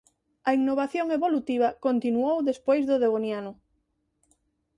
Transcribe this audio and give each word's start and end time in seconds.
A 0.49 0.51
innovación 0.59 1.07
evolutiva 1.17 1.69
continuou 1.85 2.37
despois 2.49 2.81
do 2.89 2.95
Devoniano. 3.03 3.51